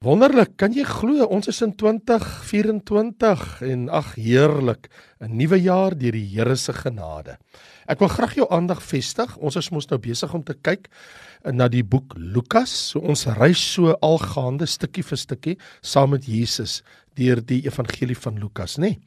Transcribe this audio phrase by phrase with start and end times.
[0.00, 4.88] Wonderlik, kan jy glo ons is in 2024 en ag heerlik,
[5.20, 7.36] 'n nuwe jaar deur die Here se genade.
[7.86, 9.36] Ek wil graag jou aandag vestig.
[9.36, 10.88] Ons is mos nou besig om te kyk
[11.52, 12.70] na die boek Lukas.
[12.70, 16.82] So ons reis so algaande stukkie vir stukkie saam met Jesus
[17.14, 18.80] deur die evangelie van Lukas, nê?
[18.80, 18.98] Nee?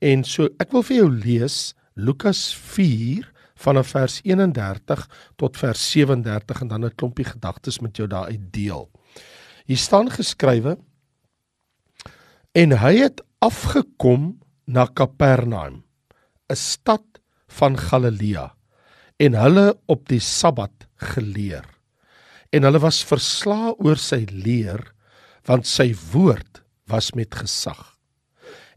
[0.00, 6.60] En so ek wil vir jou lees Lukas 4 vanaf vers 31 tot vers 37
[6.62, 8.90] en dan 'n klompie gedagtes met jou daaruit deel.
[9.70, 10.72] Hier staan geskrywe
[12.58, 14.32] en hy het afgekom
[14.66, 15.84] na Kapernaum,
[16.50, 18.48] 'n stad van Galilea,
[19.22, 20.74] en hulle op die Sabbat
[21.14, 21.62] geleer.
[22.50, 24.82] En hulle was versla oor sy leer,
[25.46, 27.94] want sy woord was met gesag.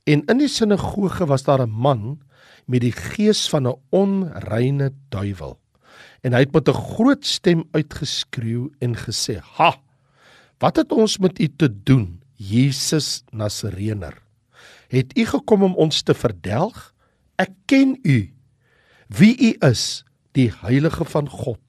[0.05, 2.21] En in die sinagoge was daar 'n man
[2.68, 5.57] met die gees van 'n onreine duiwel.
[6.21, 9.83] En hy het met 'n groot stem uitgeskreeu en gesê: "Ha!
[10.63, 14.16] Wat het ons met u te doen, Jesus Nasareëner?
[14.88, 16.93] Het u gekom om ons te verdelg?
[17.35, 18.32] Ek ken u.
[19.12, 21.60] Wie u is, die heilige van God.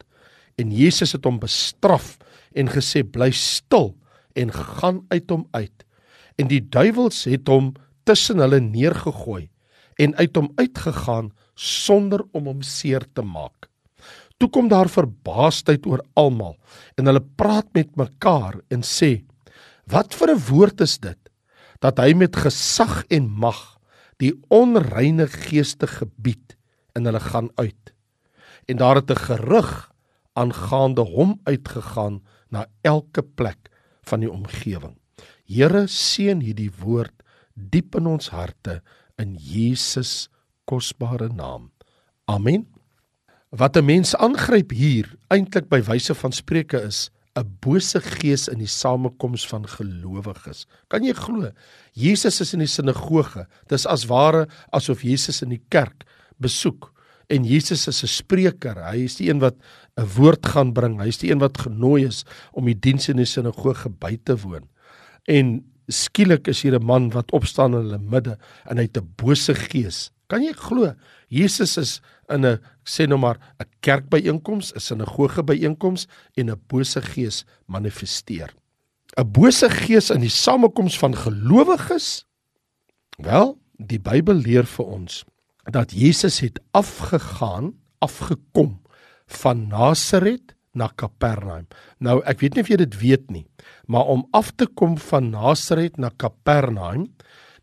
[0.55, 2.15] En Jesus het hom bestraf
[2.55, 3.97] en gesê bly stil
[4.39, 5.87] en gaan uit hom uit.
[6.39, 7.73] En die duiwels het hom
[8.07, 9.49] tussen hulle neergegooi
[9.99, 13.74] en uit hom uitgegaan sonder om hom seer te maak.
[14.45, 16.59] Toe kom daar verbaasdheid oor almal
[17.01, 19.25] en hulle praat met mekaar en sê:
[19.89, 21.31] "Wat vir 'n woord is dit
[21.81, 23.81] dat hy met gesag en mag
[24.21, 26.59] die onreine geeste gebied
[26.93, 27.95] en hulle gaan uit."
[28.69, 29.91] En daar het 'n gerug
[30.37, 33.71] aangaande hom uitgegaan na elke plek
[34.03, 35.01] van die omgewing.
[35.47, 37.17] Here seën hierdie woord
[37.55, 38.83] diep in ons harte
[39.17, 40.29] in Jesus
[40.65, 41.73] kosbare naam.
[42.27, 42.74] Amen
[43.55, 48.59] wat 'n mens aangryp hier eintlik by wyse van spreuke is 'n bose gees in
[48.59, 50.67] die samekoms van gelowiges.
[50.89, 51.51] Kan jy glo?
[51.93, 53.47] Jesus is in die sinagoge.
[53.69, 56.05] Dis as ware asof Jesus in die kerk
[56.39, 56.93] besoek
[57.29, 58.77] en Jesus is 'n spreker.
[58.91, 59.57] Hy is die een wat
[59.97, 61.01] 'n woord gaan bring.
[61.01, 64.37] Hy is die een wat genooi is om die diens in die sinagoge by te
[64.37, 64.69] woon.
[65.27, 69.15] En skielik is hier 'n man wat opstaan in hulle midde en hy het 'n
[69.17, 70.11] bose gees.
[70.29, 70.95] Kan jy glo?
[71.29, 77.03] Jesus is in 'n sê nou maar 'n kerkbyeenkoms, 'n sinagoge byeenkoms en 'n bose
[77.03, 78.55] gees manifesteer.
[79.17, 82.25] 'n Bose gees in die samekoms van gelowiges?
[83.19, 85.25] Wel, die Bybel leer vir ons
[85.71, 88.83] dat Jesus het afgegaan, afgekom
[89.27, 91.67] van Nasaret na Kapernaum.
[92.03, 93.47] Nou, ek weet nie of jy dit weet nie,
[93.87, 97.07] maar om af te kom van Nasaret na Kapernaum,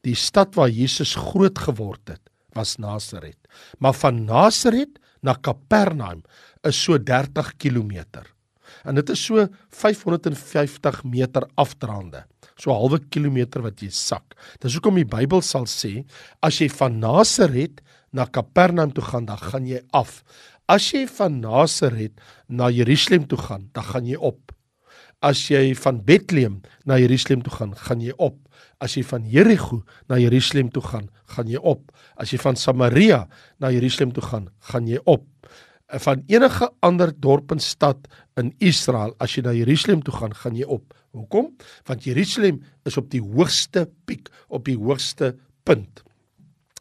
[0.02, 3.38] die stad waar Jesus groot geword het, was Nasaret.
[3.80, 6.24] Maar van Nasaret na Kapernaum
[6.68, 8.06] is so 30 km.
[8.86, 12.26] En dit is so 550 meter afdraande.
[12.56, 14.36] So 'n halwe kilometer wat jy sak.
[14.60, 16.06] Dis hoekom die Bybel sal sê
[16.42, 20.24] as jy van Nasaret na Kapernaum toe gaan, dan gaan jy af.
[20.68, 22.14] As jy van Nasaret
[22.48, 24.52] na Jerusalem toe gaan, dan gaan jy op.
[25.22, 28.40] As jy van Bethlehem na Jerusalem toe gaan, gaan jy op.
[28.82, 31.92] As jy van Jerigo na Jerusalem toe gaan, gaan jy op.
[32.18, 33.28] As jy van Samaria
[33.62, 35.28] na Jerusalem toe gaan, gaan jy op.
[36.02, 38.08] Van enige ander dorp en stad
[38.40, 40.96] in Israel, as jy na Jerusalem toe gaan, gaan jy op.
[41.14, 41.52] Hoekom?
[41.86, 45.36] Want Jerusalem is op die hoogste piek, op die hoogste
[45.68, 46.02] punt.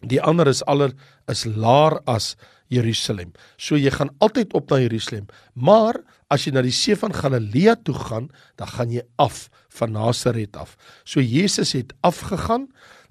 [0.01, 0.95] Die ander is aller
[1.29, 2.37] is laer as
[2.71, 3.35] Jerusalem.
[3.59, 5.99] So jy gaan altyd op na Jerusalem, maar
[6.31, 9.49] as jy na die see van Galilea toe gaan, dan gaan jy af
[9.81, 10.77] van Nasaret af.
[11.05, 12.69] So Jesus het afgegaan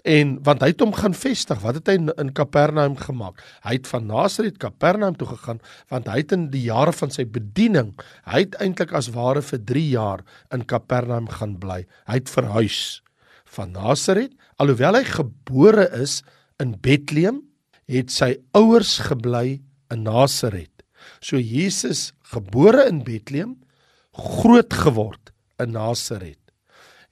[0.08, 1.59] en want hy het hom gaan vestig.
[1.59, 3.42] Wat het hy in, Kapernaum gemaak?
[3.66, 5.59] Hy het van Nasaret Kapernaum toe gegaan
[5.92, 7.92] want hy het in die jare van sy bediening,
[8.30, 10.24] hy het eintlik as ware vir 3 jaar
[10.56, 11.84] in Kapernaum gaan bly.
[12.08, 13.02] Hy het verhuis
[13.50, 16.22] van Nasaret alhoewel hy gebore is
[16.59, 17.44] in Bethlehem
[17.90, 20.74] het sy ouers gebly in Nasaret.
[21.20, 23.58] So Jesus gebore in Bethlehem,
[24.14, 26.40] groot geword in Nasaret,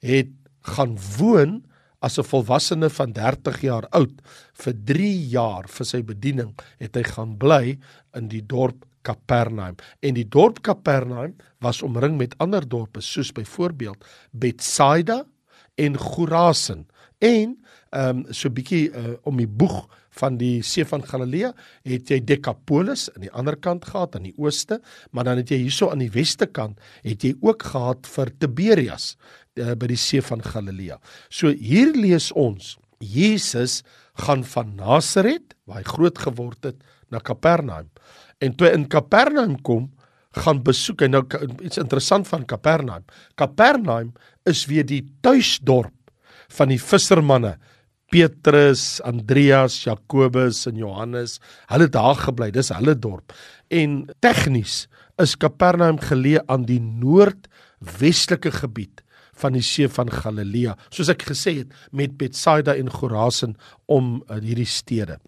[0.04, 0.30] het
[0.68, 1.64] gaan woon
[2.00, 4.22] as 'n volwassene van 30 jaar oud.
[4.54, 7.78] Vir 3 jaar vir sy bediening het hy gaan bly
[8.14, 14.04] in die dorp Kapernaum en die dorp Kapernaum was omring met ander dorpe soos byvoorbeeld
[14.32, 15.24] Betsaida
[15.74, 16.86] en Gorasin
[17.18, 17.56] en
[17.90, 19.86] ehm um, so bietjie uh, om die boeg
[20.20, 21.52] van die see van Galilea
[21.88, 24.80] het jy Decapolis aan die ander kant gehad aan die ooste,
[25.10, 29.14] maar dan het jy hierso aan die weste kant het jy ook gehad vir Tiberias
[29.56, 30.98] uh, by die see van Galilea.
[31.30, 33.82] So hier lees ons Jesus
[34.18, 37.88] gaan van Nasaret, waar hy groot geword het, na Kapernaum.
[38.42, 39.88] En toe in Kapernaum kom,
[40.38, 41.22] gaan besoek en nou
[41.64, 43.06] iets interessant van Kapernaum.
[43.38, 44.12] Kapernaum
[44.48, 45.94] is weer die tuisdorp
[46.58, 47.56] van die vissermanne
[48.08, 51.38] Petrus, Andreas, Jakobus en Johannes.
[51.68, 52.50] Hulle het daar gebly.
[52.54, 53.34] Dis hulle dorp.
[53.68, 54.86] En tegnies
[55.20, 59.02] is Kapernaum geleë aan die noordwestelike gebied
[59.38, 63.54] van die see van Galilea, soos ek gesê het met Betsaida en Chorazin
[63.86, 65.18] om uh, hierdie stede.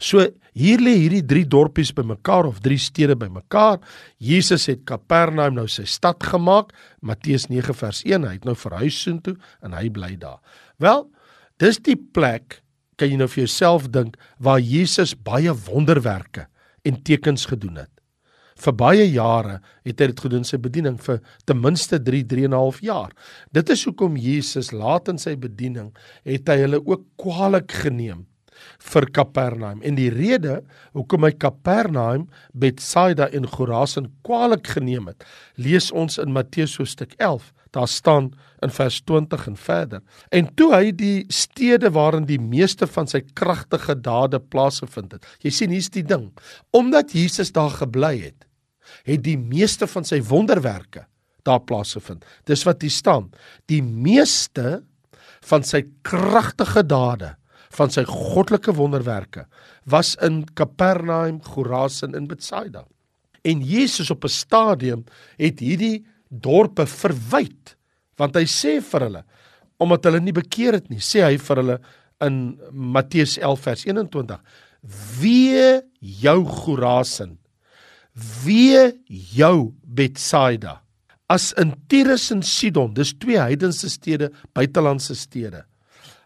[0.00, 0.24] So
[0.56, 3.82] hier lê hierdie drie dorpies bymekaar of drie stede bymekaar.
[4.16, 6.72] Jesus het Kapernaum nou sy stad gemaak.
[7.04, 10.40] Matteus 9 vers 1, hy het nou verhuis soontoe en hy bly daar.
[10.80, 11.04] Wel,
[11.60, 12.60] dis die plek
[13.00, 16.46] kan jy nou vir jouself dink waar Jesus baie wonderwerke
[16.84, 17.92] en tekens gedoen het.
[18.60, 22.52] Vir baie jare het hy dit gedoen sy bediening vir ten minste 3 3 en
[22.52, 23.12] 'n half jaar.
[23.52, 28.26] Dit is hoekom Jesus laat in sy bediening het hy hulle ook kwaliek geneem
[28.78, 29.80] vir Kapernaum.
[29.82, 30.62] En die rede
[30.92, 35.24] hoekom hy Kapernaum, Betsaida en Chorazin kwaliek geneem het,
[35.56, 37.52] lees ons in Matteus hoofstuk 11.
[37.70, 40.02] Daar staan in vers 20 en verder.
[40.28, 45.26] En toe hy die stede waarin die meeste van sy kragtige dade plaasgevind het.
[45.44, 46.30] Jy sien hier's die ding.
[46.70, 48.46] Omdat Jesus daar gebly het,
[49.06, 51.06] het die meeste van sy wonderwerke
[51.46, 52.24] daar plaasgevind.
[52.44, 53.30] Dis wat hier staan.
[53.70, 54.82] Die meeste
[55.46, 57.34] van sy kragtige dade,
[57.70, 59.46] van sy goddelike wonderwerke
[59.88, 62.84] was in Kapernaum, Chorazin en Betsaida.
[63.46, 65.04] En Jesus op 'n stadium
[65.38, 67.76] het hierdie dorpe verwyd
[68.20, 69.22] want hy sê vir hulle
[69.80, 71.76] omdat hulle nie bekeer het nie, sê hy vir hulle
[72.20, 72.34] in
[72.70, 74.40] Matteus 11 vers 21:
[75.20, 77.38] "Wee jou Chorazin
[78.44, 80.80] Wee jou Betsaida.
[81.30, 85.62] As in Tyrus en Sidon, dis twee heidense stede, buitelandse stede.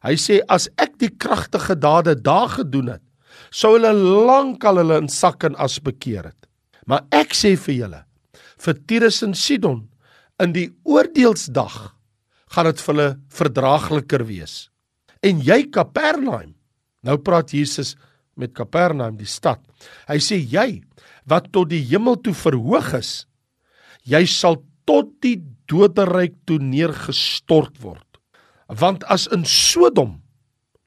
[0.05, 3.05] Hy sê as ek die kragtige dade daar gedoen het,
[3.53, 6.49] sou hulle lankal hulle in sak en as bekeer het.
[6.89, 8.01] Maar ek sê vir julle,
[8.65, 9.85] vir Tyrus en Sidon
[10.43, 11.77] in die oordeelsdag
[12.55, 14.69] gaan dit vir hulle verdraagliker wees.
[15.25, 16.55] En jy Kapernaum,
[17.05, 17.95] nou praat Jesus
[18.39, 19.63] met Kapernaum die stad.
[20.09, 20.83] Hy sê jy
[21.31, 23.25] wat tot die hemel toe verhoog is,
[24.05, 25.39] jy sal tot die
[25.71, 28.05] doderyk toe neergestort word.
[28.69, 30.19] Want as in Sodom,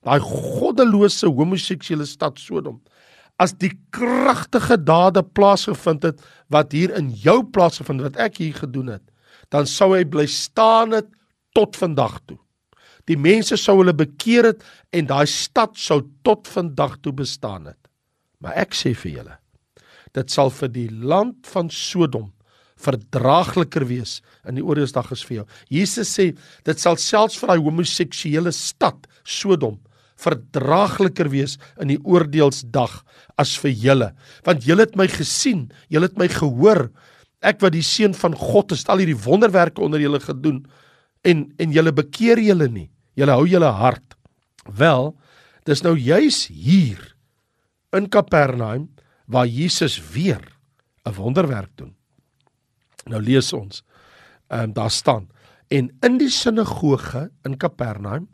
[0.05, 2.79] daai goddelose homoseksuele stad Sodom,
[3.41, 6.21] as die kragtige dade plaasgevind het
[6.53, 9.05] wat hier in jou plaasgevind wat ek hier gedoen het,
[9.53, 11.09] dan sou hy bly staan het
[11.55, 12.37] tot vandag toe.
[13.07, 14.63] Die mense sou hulle bekeer het
[14.95, 17.79] en daai stad sou tot vandag toe bestaan het.
[18.43, 19.37] Maar ek sê vir julle,
[20.13, 22.33] dit sal vir die land van Sodom
[22.77, 25.45] verdraagliker wees in die oordeelsdag as vir jou.
[25.73, 26.29] Jesus sê
[26.67, 29.79] dit sal selfs vir daai homoseksuele stad Sodom
[30.17, 33.01] verdraagliker wees in die oordeelsdag
[33.37, 34.07] as vir julle.
[34.45, 36.87] Want julle het my gesien, julle het my gehoor.
[37.45, 40.65] Ek wat die seun van God is, al hierdie wonderwerke onder julle gedoen
[41.21, 42.89] en en julle bekeer julle nie.
[43.17, 44.15] Julle hou julle hart.
[44.65, 45.13] Wel,
[45.65, 47.15] dis nou juis hier
[47.95, 48.89] in Kapernaum
[49.25, 50.41] waar Jesus weer
[51.05, 51.95] 'n wonderwerk doen.
[53.05, 53.83] Nou lees ons.
[54.49, 55.27] Ehm um, daar staan
[55.67, 58.29] en in die sinagoge in Kapernaum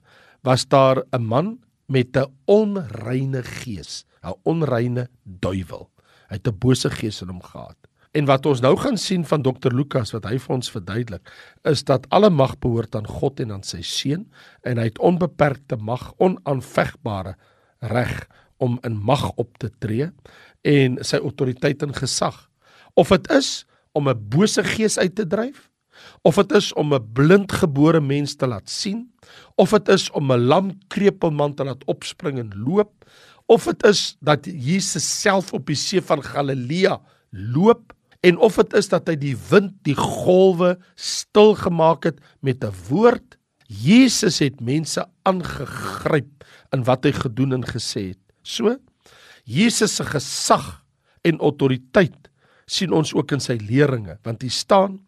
[0.45, 5.89] was daar 'n man met 'n onreine gees, 'n onreine duiwel.
[6.29, 7.77] Hy het 'n bose gees in hom gehad.
[8.13, 11.29] En wat ons nou gaan sien van Dr Lukas wat hy vir ons verduidelik,
[11.65, 14.27] is dat alle mag behoort aan God en aan sy seun
[14.61, 17.33] en hy het onbeperkte mag, onaanvegbare
[17.89, 18.13] reg
[18.61, 20.11] om in mag op te tree
[20.61, 22.37] en sy autoriteit en gesag.
[22.93, 23.65] Of dit is
[23.97, 25.69] om 'n bose gees uit te dryf,
[26.21, 29.09] of dit is om 'n blindgebore mens te laat sien,
[29.55, 33.09] of dit is om 'n lam krepelman te laat opspring en loop,
[33.45, 37.01] of dit is dat Jesus self op die see van Galilea
[37.31, 37.93] loop
[38.23, 42.71] en of dit is dat hy die wind, die golwe stil gemaak het met 'n
[42.89, 43.37] woord.
[43.67, 48.23] Jesus het mense aangegryp in wat hy gedoen en gesê het.
[48.43, 48.77] So
[49.45, 50.83] Jesus se gesag
[51.23, 52.29] en autoriteit
[52.65, 54.99] sien ons ook in sy leringe, want hy staan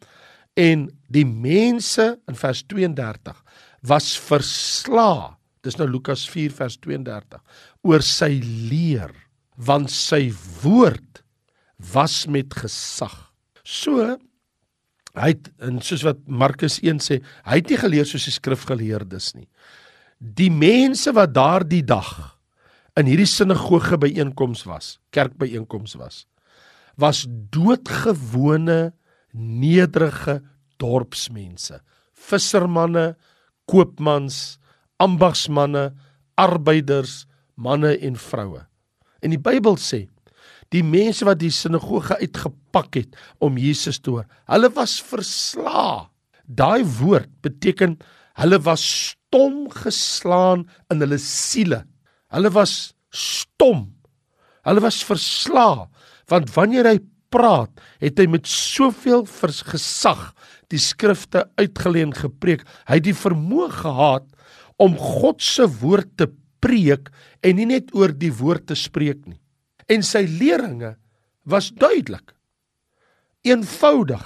[0.59, 3.43] en die mense in vers 32
[3.87, 5.37] was versla.
[5.63, 7.41] Dis nou Lukas 4 vers 32
[7.83, 9.11] oor sy leer,
[9.55, 10.29] want sy
[10.63, 11.24] woord
[11.77, 13.13] was met gesag.
[13.63, 14.15] So
[15.15, 19.31] hy het en soos wat Markus 1 sê, hy het nie geleer soos die skrifgeleerdes
[19.37, 19.47] nie.
[20.19, 22.11] Die mense wat daardie dag
[22.99, 26.23] in hierdie sinagoge byeenkoms was, kerkbyeenkoms was,
[26.99, 28.93] was doodgewone
[29.35, 30.39] nederige
[30.79, 33.13] dorpsmense, vissermanne,
[33.71, 34.57] koopmans,
[35.03, 35.89] ambagsmanne,
[36.39, 37.23] arbeiders,
[37.55, 38.63] manne en vroue.
[39.23, 40.05] En die Bybel sê
[40.73, 44.27] die mense wat die sinagoge uitgepak het om Jesus te hoor.
[44.49, 46.09] Hulle was versla.
[46.45, 47.95] daai woord beteken
[48.37, 51.85] hulle was stom geslaan in hulle siele.
[52.29, 53.95] Hulle was stom.
[54.65, 55.89] Hulle was versla
[56.29, 56.99] want wanneer hy
[57.33, 57.69] praat,
[58.01, 60.31] het hy met soveel gesag
[60.73, 62.63] die skrifte uitgeleen gepreek.
[62.87, 64.25] Hy het die vermoë gehad
[64.81, 66.29] om God se woord te
[66.65, 67.11] preek
[67.45, 69.37] en nie net oor die woord te spreek nie.
[69.91, 70.95] En sy leringe
[71.45, 72.33] was duidelik.
[73.45, 74.23] Eenvoudig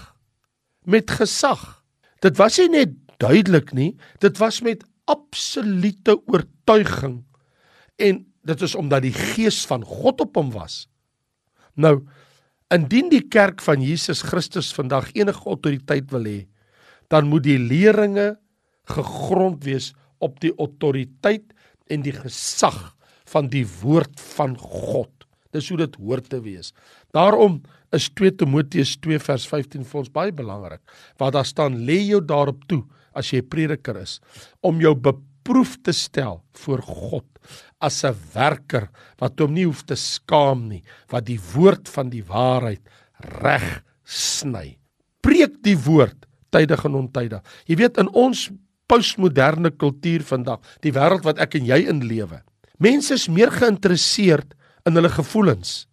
[0.87, 1.83] met gesag.
[2.23, 7.23] Dit was nie net duidelik nie, dit was met absolute oortuiging
[7.99, 10.85] en dit is omdat die gees van God op hom was.
[11.75, 11.99] Nou,
[12.71, 16.39] indien die kerk van Jesus Christus vandag enige autoriteit wil hê,
[17.11, 18.37] dan moet die leringe
[18.89, 19.91] gegrond wees
[20.23, 21.51] op die autoriteit
[21.89, 22.93] en die gesag
[23.29, 25.18] van die woord van God.
[25.55, 26.73] Dis hoe dit hoort te wees.
[27.15, 27.61] Daarom
[27.95, 30.81] is 2 Timoteus 2 vers 15 vir ons baie belangrik.
[31.17, 34.19] Waar daar staan lê jou daarop toe as jy 'n prediker is
[34.61, 37.25] om jou beproef te stel voor God
[37.81, 38.89] as 'n werker
[39.19, 42.81] wat hom nie hoef te skaam nie, wat die woord van die waarheid
[43.41, 44.77] reg sny.
[45.21, 47.41] Preek die woord tydig en ontydig.
[47.65, 48.49] Jy weet in ons
[48.87, 52.41] postmoderne kultuur vandag, die wêreld wat ek en jy in lewe.
[52.79, 54.55] Mense is meer geïnteresseerd
[54.89, 55.85] in hulle gevoelens.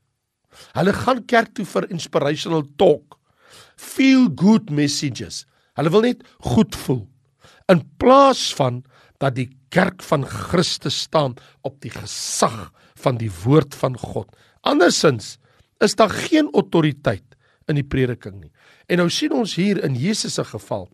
[0.77, 3.19] Hulle gaan kerk toe vir inspirational talk,
[3.77, 5.45] feel good messages.
[5.77, 7.05] Hulle wil net goed voel
[7.73, 8.85] in plaas van
[9.23, 11.35] dat die kerk van Christus staan
[11.67, 12.71] op die gesag
[13.03, 14.31] van die woord van God.
[14.67, 15.37] Andersins
[15.85, 17.25] is daar geen autoriteit
[17.67, 18.53] in die prediking nie.
[18.87, 20.87] En nou sien ons hier in Jesus se geval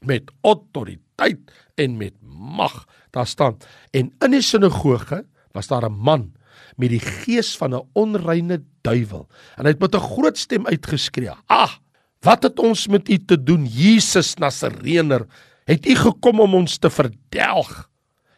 [0.00, 2.86] met autoriteit en met mag.
[3.12, 3.58] Daar staan
[3.92, 6.32] en in die sinagoge was daar 'n man
[6.76, 11.30] met die gees van 'n onreine duiwel en hy het met 'n groot stem uitgeskree:
[11.46, 11.80] "Ag,
[12.20, 15.26] wat het ons met u te doen, Jesus Nasareëner?
[15.64, 17.90] Het u gekom om ons te verdelg?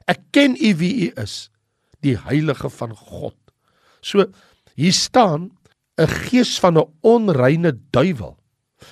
[0.07, 1.51] Ek ken u wie u is,
[2.01, 3.37] die heilige van God."
[4.01, 4.27] So
[4.75, 5.51] hier staan
[5.97, 8.43] 'n gees van 'n onreine duiwel.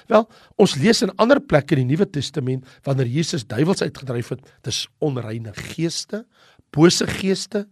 [0.07, 4.41] Wel, ons lees in ander plekke in die Nuwe Testament wanneer Jesus duiwels uitgedryf het,
[4.63, 6.27] dis onreine geeste,
[6.71, 7.67] bose geeste,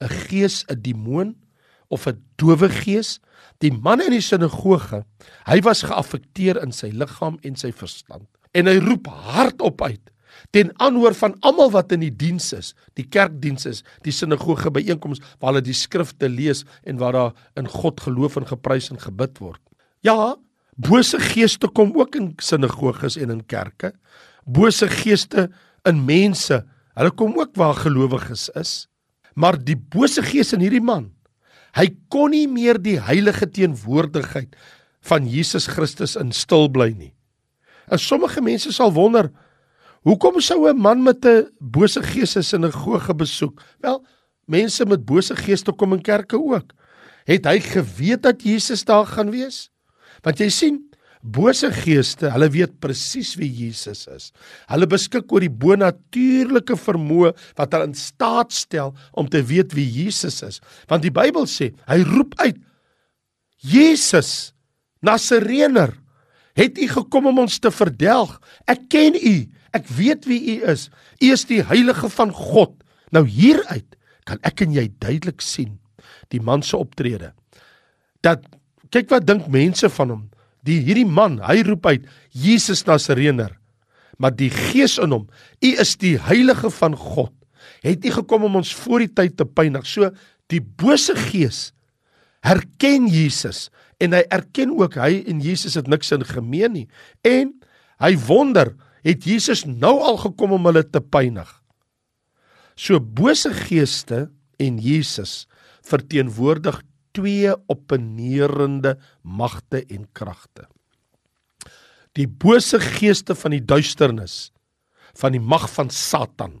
[0.00, 1.36] 'n gees, 'n demoon
[1.88, 3.20] of 'n dowe gees.
[3.58, 5.04] Die man in die sinagoge,
[5.46, 8.26] hy was geaffekteer in sy liggaam en sy verstand.
[8.52, 10.10] En hy roep hardop uit
[10.50, 15.24] ten aanhoor van almal wat in die diens is, die kerkdiens is, die sinagoge byeenkomste
[15.38, 19.38] waar hulle die skrifte lees en waar daar in God geloof en geprys en gebid
[19.38, 19.62] word.
[20.02, 20.36] Ja,
[20.74, 23.92] Bose geeste kom ook in sinagoges en in kerke.
[24.44, 25.48] Bose geeste
[25.86, 26.64] in mense.
[26.98, 28.72] Hulle kom ook waar gelowiges is.
[29.34, 31.10] Maar die bose gees in hierdie man,
[31.74, 34.54] hy kon nie meer die heilige teenwoordigheid
[35.04, 37.12] van Jesus Christus in stil bly nie.
[37.90, 39.30] En sommige mense sal wonder,
[40.06, 43.60] hoekom sou 'n man met 'n bose gees 'n sinagoge besoek?
[43.80, 44.04] Wel,
[44.46, 46.72] mense met bose geeste kom in kerke ook.
[47.24, 49.70] Het hy geweet dat Jesus daar gaan wees?
[50.22, 50.93] Want jy sien,
[51.24, 54.28] bose geeste, hulle weet presies wie Jesus is.
[54.68, 59.86] Hulle beskik oor die bonatuurlike vermoë wat hulle in staat stel om te weet wie
[59.88, 60.60] Jesus is.
[60.90, 62.60] Want die Bybel sê, hy roep uit:
[63.64, 64.52] Jesus,
[65.04, 65.94] Nasareëner,
[66.56, 68.36] het u gekom om ons te verdelg?
[68.70, 69.36] Ek ken u.
[69.74, 70.86] Ek weet wie u is.
[71.18, 72.76] U is die heilige van God.
[73.12, 73.96] Nou hieruit
[74.28, 75.80] kan ek en jy duidelik sien
[76.32, 77.32] die man se optrede.
[78.24, 78.44] Dat
[78.94, 80.22] Kyk wat dink mense van hom.
[80.64, 83.52] Die hierdie man, hy roep uit Jesus Nasareëner.
[84.18, 85.26] Maar die Gees in hom,
[85.60, 87.32] U is die heilige van God.
[87.84, 89.86] Het U gekom om ons voor die tyd te pynig.
[89.88, 90.10] So
[90.52, 91.72] die bose gees
[92.44, 93.70] herken Jesus
[94.02, 96.86] en hy erken ook hy en Jesus het niks in gemeen nie.
[97.24, 97.54] En
[98.02, 101.48] hy wonder, het Jesus nou al gekom om hulle te pynig?
[102.76, 104.26] So bose geeste
[104.60, 105.44] en Jesus
[105.84, 106.80] verteenwoordig
[107.14, 110.66] twee opponerende magte en kragte.
[112.14, 114.50] Die bose geeste van die duisternis
[115.18, 116.60] van die mag van Satan.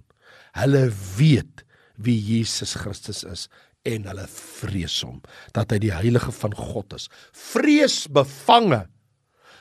[0.54, 1.64] Hulle weet
[1.98, 3.48] wie Jesus Christus is
[3.84, 5.20] en hulle vrees hom
[5.56, 7.08] dat hy die heilige van God is.
[7.34, 8.84] Vrees bevange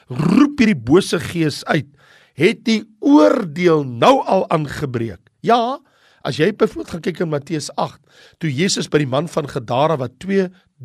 [0.10, 1.90] roep hierdie bose gees uit.
[2.38, 5.22] Het die oordeel nou al aangebreek?
[5.46, 5.80] Ja,
[6.26, 8.00] as jy byvoorbeeld gaan kyk in Matteus 8,
[8.42, 10.16] toe Jesus by die man van Gadara wat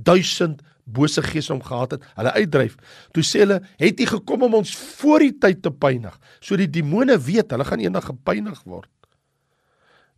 [0.04, 2.76] 1000 bose geese om gehad het, hulle uitdryf.
[3.12, 6.70] Toe sê hulle, "Het U gekom om ons voor die tyd te pynig?" So die
[6.70, 8.88] demone weet, hulle gaan eendag gepynig word.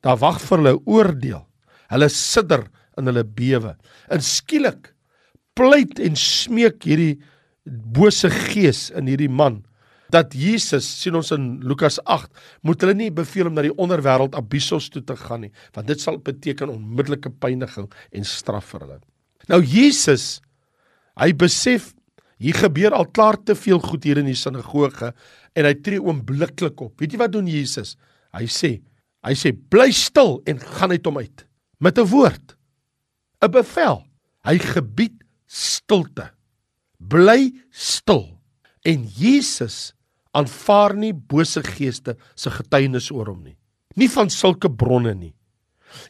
[0.01, 1.47] Daar wag vir hulle oordeel.
[1.89, 3.77] Hulle sidder in hulle bewe.
[4.09, 4.95] En skielik
[5.55, 7.21] pleit en smeek hierdie
[7.65, 9.65] bose gees in hierdie man
[10.11, 12.31] dat Jesus sien ons in Lukas 8
[12.67, 16.03] moet hulle nie beveel om na die onderwêreld Abyssos toe te gaan nie want dit
[16.03, 18.99] sal beteken onmiddellike pyniging en straf vir hulle.
[19.51, 20.39] Nou Jesus
[21.21, 21.91] hy besef
[22.41, 25.11] hier gebeur al klaar te veel goed hier in die sinagoge
[25.59, 26.95] en hy tree oombliklik op.
[27.01, 27.97] Weet jy wat doen Jesus?
[28.37, 28.79] Hy sê
[29.27, 31.45] hy sê bly stil en gaan uit hom uit
[31.81, 32.57] met 'n woord.
[33.43, 34.05] 'n Bevel.
[34.45, 35.17] Hy gebied
[35.47, 36.31] stilte.
[37.01, 38.41] Bly stil.
[38.85, 39.93] En Jesus
[40.33, 43.57] aanvaar nie bose geeste se getuienis oor hom nie.
[43.97, 45.35] Nie van sulke bronne nie.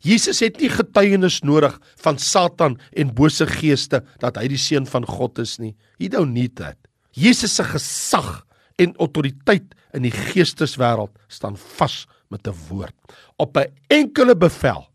[0.00, 5.06] Jesus het nie getuienis nodig van Satan en bose geeste dat hy die seun van
[5.06, 5.76] God is nie.
[5.98, 6.78] He don't need that.
[7.12, 8.46] Jesus se gesag
[8.80, 12.94] en autoriteit in die geesteswêreld staan vas met 'n woord.
[13.36, 14.88] Op 'n enkele bevel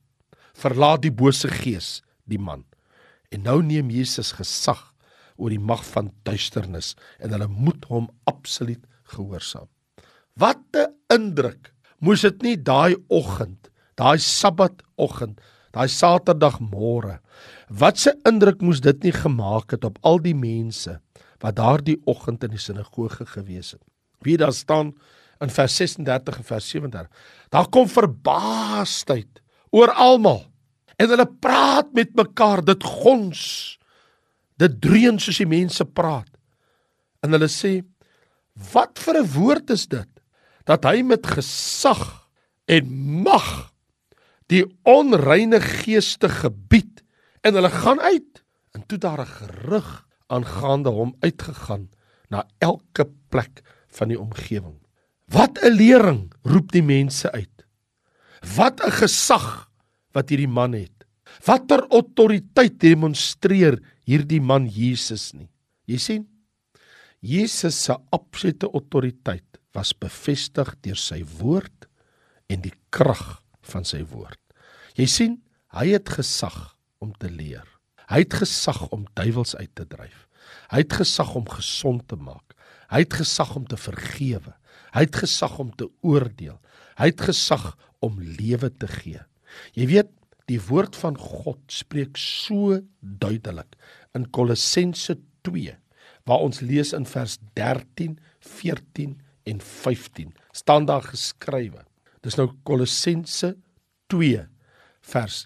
[0.54, 2.63] verlaat die bose gees die man.
[3.32, 4.94] En nou neem Jesus gesag
[5.36, 9.68] oor die mag van duisternis en hulle moet hom absoluut gehoorsaam.
[10.34, 13.65] Wat 'n indruk moes dit nie daai oggend,
[14.00, 15.40] daai Sabbatoggend,
[15.75, 17.20] daai Saterdagmôre.
[17.70, 21.00] Wat 'n indruk moes dit nie gemaak het op al die mense
[21.40, 23.82] wat daardie oggend in die sinagoge gewees het.
[24.22, 24.96] Wie daar staan
[25.40, 27.12] in vers 36 en vers 37.
[27.50, 30.46] Daar kom verbaasdheid oor almal
[30.96, 33.78] en hulle praat met mekaar, dit gons.
[34.58, 36.30] Dit dreun soos die mense praat.
[37.22, 37.84] En hulle sê
[38.56, 40.08] Wat vir 'n woord is dit
[40.64, 42.30] dat hy met gesag
[42.66, 42.88] en
[43.24, 43.75] mag
[44.52, 47.02] die onreine geeste gebied
[47.46, 48.44] en hulle gaan uit
[48.75, 51.90] en toe daar 'n gerug aangaande hom uitgegaan
[52.30, 54.80] na elke plek van die omgewing.
[55.28, 57.66] Wat 'n lering roep die mense uit.
[58.56, 59.70] Wat 'n gesag
[60.12, 61.06] wat hierdie man het.
[61.46, 65.50] Watter autoriteit demonstreer hierdie man Jesus nie.
[65.86, 66.28] Jy sien
[67.20, 71.88] Jesus se absolute autoriteit was bevestig deur sy woord
[72.48, 73.42] en die krag
[73.75, 74.39] van sy woord.
[74.96, 75.39] Jy sien,
[75.75, 77.66] hy het gesag om te leer.
[78.07, 80.25] Hy het gesag om duiwels uit te dryf.
[80.72, 82.55] Hy het gesag om gesond te maak.
[82.92, 84.53] Hy het gesag om te vergewe.
[84.96, 86.59] Hy het gesag om te oordeel.
[87.00, 87.74] Hy het gesag
[88.05, 89.24] om lewe te gee.
[89.75, 90.11] Jy weet,
[90.46, 93.74] die woord van God spreek so duidelik
[94.16, 95.74] in Kolossense 2
[96.29, 99.16] waar ons lees in vers 13, 14
[99.50, 101.81] en 15 staan daar geskrywe.
[102.25, 103.55] Dis nou Kolossense
[104.13, 104.46] 2
[105.11, 105.46] vers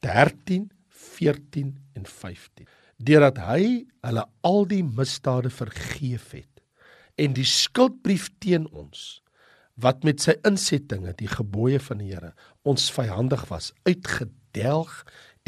[0.00, 2.66] 13, 14 en 15.
[3.02, 3.64] Deurdat hy
[4.06, 6.48] hulle al die misdade vergeef het
[7.20, 9.22] en die skuldbrief teen ons
[9.82, 12.32] wat met sy insettinge die gebooie van die Here
[12.68, 14.92] ons vyandig was uitgedelg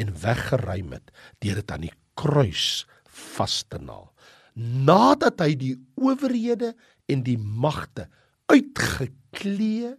[0.01, 1.13] en weggeruim het
[1.45, 2.85] deur dit aan die kruis
[3.35, 4.11] vas te naal
[4.55, 6.73] nadat hy die owerhede
[7.11, 8.09] en die magte
[8.53, 9.95] uitgeklee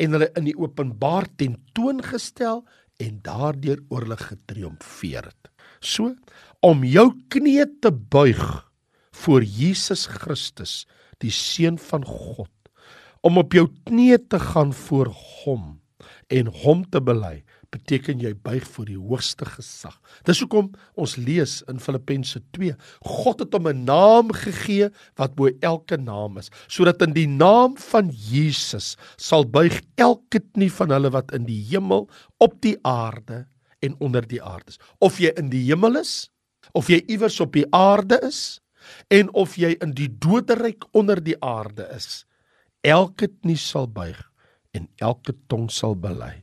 [0.00, 2.64] en hulle in die openbaar tentoongestel
[3.00, 5.50] en daardeur oor hulle getriomfeer het.
[5.80, 6.14] So
[6.64, 8.42] om jou knie te buig
[9.22, 10.84] voor Jesus Christus,
[11.20, 12.52] die seun van God,
[13.24, 15.12] om op jou knie te gaan voor
[15.44, 15.80] hom
[16.32, 17.40] en hom te bely
[17.74, 19.94] beteken jy buig voor die hoogste gesag.
[20.26, 22.74] Dis hoekom ons lees in Filippense 2,
[23.06, 27.76] God het hom 'n naam gegee wat bo elke naam is, sodat in die naam
[27.76, 33.46] van Jesus sal buig elke knie van hulle wat in die hemel, op die aarde
[33.80, 34.78] en onder die aarde is.
[35.00, 36.30] Of jy in die hemel is,
[36.74, 38.60] of jy iewers op die aarde is,
[39.08, 42.26] en of jy in die doderyk onder die aarde is,
[42.82, 44.30] elke knie sal buig
[44.72, 46.42] en elke tong sal bely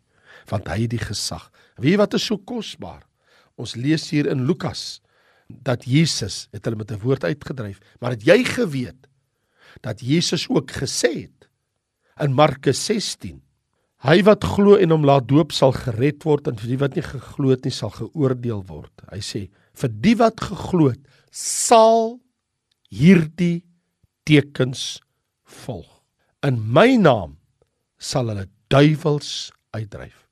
[0.49, 1.49] want hy het die gesag.
[1.77, 3.03] Weet jy wat is so kosbaar?
[3.57, 5.01] Ons lees hier in Lukas
[5.47, 9.07] dat Jesus het hulle met 'n woord uitgedryf, maar het jy geweet
[9.81, 11.49] dat Jesus ook gesê het
[12.19, 13.41] in Markus 16
[14.05, 17.05] Hy wat glo en hom laat doop sal gered word en vir die wat nie
[17.05, 18.93] geglo het nie sal geoordeel word.
[19.09, 19.41] Hy sê
[19.77, 21.01] vir die wat geglo het
[21.33, 22.19] sal
[22.93, 23.65] hierdie
[24.29, 24.99] tekens
[25.65, 25.89] volg.
[26.45, 27.39] In my naam
[27.97, 30.26] sal hulle duiwels uitdryf.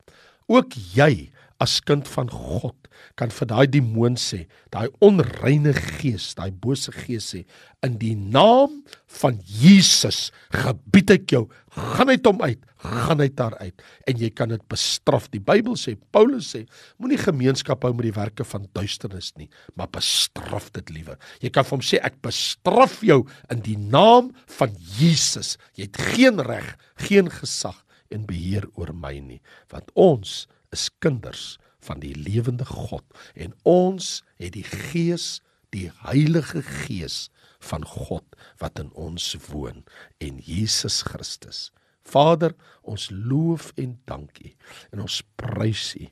[0.52, 1.32] Ook jy
[1.64, 2.76] as kind van God
[3.16, 7.44] kan vir daai demoon sê, daai onreine gees, daai bose gees sê,
[7.86, 8.82] in die naam
[9.22, 14.30] van Jesus gebied ek jou, gaan uit hom uit, gaan uit daar uit en jy
[14.36, 15.30] kan dit bestraf.
[15.34, 16.66] Die Bybel sê, Paulus sê,
[17.00, 19.48] moenie gemeenskap hou met die werke van duisternis nie,
[19.80, 21.20] maar bestraf dit liewer.
[21.44, 25.56] Jy kan vir hom sê ek bestraf jou in die naam van Jesus.
[25.80, 26.76] Jy het geen reg,
[27.08, 27.80] geen gesag
[28.14, 29.42] en beheer oor my nie,
[29.74, 35.40] want ons is kinders van die lewende God en ons het die gees
[35.76, 39.84] die Heilige Gees van God wat in ons woon
[40.24, 41.70] en Jesus Christus.
[42.06, 42.54] Vader,
[42.86, 44.54] ons loof en dankie
[44.94, 46.08] en ons prys U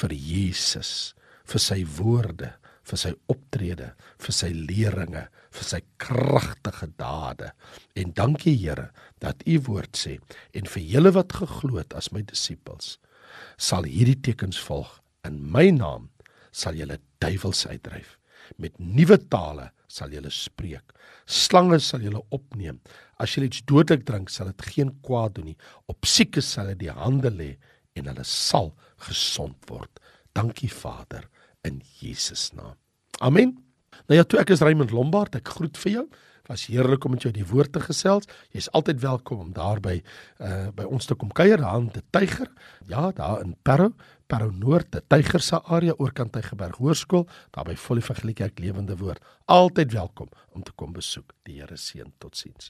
[0.00, 1.12] vir Jesus,
[1.44, 2.54] vir sy woorde,
[2.84, 7.52] vir sy optrede, vir sy leringe, vir sy kragtige dade.
[7.94, 8.90] En dankie Here
[9.22, 10.18] dat U woord sê
[10.54, 12.96] en vir julle wat geglo het as my disippels
[13.56, 15.00] sal hierdie tekens volg.
[15.26, 16.10] In my naam
[16.54, 18.18] sal julle duiwels uitdryf.
[18.60, 20.92] Met nuwe tale sal julle spreek.
[21.26, 22.80] Slange sal julle opneem.
[23.18, 25.58] As julle iets dodelik drink sal dit geen kwaad doen nie.
[25.90, 27.54] Op siekes sal hulle die hande lê
[27.98, 28.74] en hulle sal
[29.08, 30.02] gesond word.
[30.34, 31.28] Dankie Vader
[31.64, 32.76] in Jesus naam.
[33.22, 33.63] Amen
[34.08, 36.06] nou ja toe ek is Raymond Lombard ek groet vir jou
[36.48, 38.28] was heerlik om met jou die woord te gesels.
[38.52, 40.00] Jy's altyd welkom om daar by
[40.44, 42.50] uh by ons te kom kuier daar in die Tyger.
[42.90, 43.92] Ja, daar in Parow,
[44.26, 48.96] Parow Noord, die Tyger se area oorkant Tygerberg Hoërskool, daar by Volle Evangelie Kerk Lewende
[48.96, 49.22] Woord.
[49.46, 51.32] Altyd welkom om te kom besoek.
[51.44, 52.12] Die Here seën.
[52.18, 52.62] Totsiens.